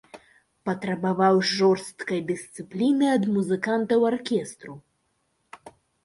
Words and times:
Патрабаваў 0.67 1.35
жорсткай 1.57 2.19
дысцыпліны 2.31 3.05
ад 3.17 3.23
музыкантаў 3.35 4.07
аркестру. 4.09 4.73